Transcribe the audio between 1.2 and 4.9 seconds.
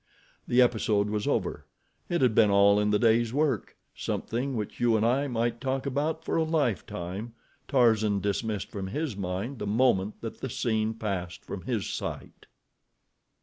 over. It had been all in the day's work—something which